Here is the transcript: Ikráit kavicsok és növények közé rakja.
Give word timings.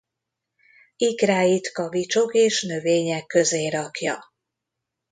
Ikráit 0.95 1.71
kavicsok 1.71 2.35
és 2.35 2.61
növények 2.63 3.25
közé 3.25 3.67
rakja. 3.67 4.23